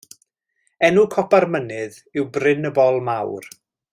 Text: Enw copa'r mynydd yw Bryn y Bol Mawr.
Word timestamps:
Enw 0.89 1.03
copa'r 1.15 1.47
mynydd 1.57 2.01
yw 2.21 2.27
Bryn 2.39 2.71
y 2.73 2.75
Bol 2.81 3.01
Mawr. 3.11 3.53